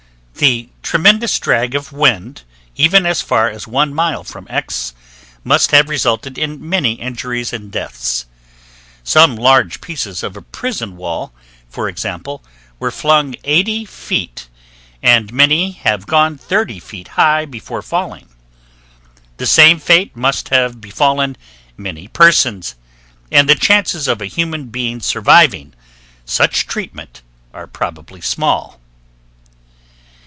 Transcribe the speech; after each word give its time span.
The 0.35 0.69
tremendous 0.81 1.37
drag 1.37 1.75
of 1.75 1.91
wind, 1.91 2.41
even 2.75 3.05
as 3.05 3.21
far 3.21 3.47
as 3.47 3.67
1 3.67 3.93
mile 3.93 4.23
from 4.23 4.47
X, 4.49 4.91
must 5.43 5.69
have 5.69 5.87
resulted 5.87 6.35
in 6.35 6.67
many 6.67 6.93
injuries 6.93 7.53
and 7.53 7.71
deaths. 7.71 8.25
Some 9.03 9.35
large 9.35 9.81
pieces 9.81 10.23
of 10.23 10.35
a 10.35 10.41
prison 10.41 10.97
wall, 10.97 11.31
for 11.69 11.87
example, 11.87 12.43
were 12.79 12.89
flung 12.89 13.35
80 13.43 13.85
feet, 13.85 14.47
and 15.03 15.31
many 15.31 15.73
have 15.73 16.07
gone 16.07 16.39
30 16.39 16.79
feet 16.79 17.09
high 17.09 17.45
before 17.45 17.83
falling. 17.83 18.27
The 19.37 19.45
same 19.45 19.77
fate 19.77 20.15
must 20.15 20.49
have 20.49 20.81
befallen 20.81 21.37
many 21.77 22.07
persons, 22.07 22.73
and 23.31 23.47
the 23.47 23.53
chances 23.53 24.07
of 24.07 24.19
a 24.19 24.25
human 24.25 24.69
being 24.69 25.01
surviving 25.01 25.75
such 26.25 26.65
treatment 26.65 27.21
are 27.53 27.67
probably 27.67 28.21
small. 28.21 28.79